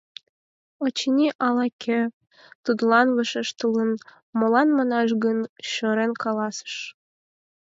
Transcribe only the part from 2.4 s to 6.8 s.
тудлан вашештылын, молан манаш гын шӧрен каласыш: